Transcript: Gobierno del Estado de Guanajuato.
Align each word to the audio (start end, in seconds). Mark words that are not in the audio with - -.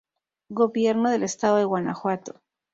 Gobierno 0.49 1.11
del 1.11 1.21
Estado 1.21 1.57
de 1.57 1.65
Guanajuato. 1.65 2.41